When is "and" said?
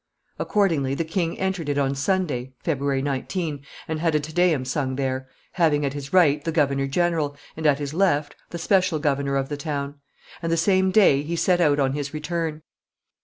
3.87-3.99, 7.55-7.67, 10.41-10.51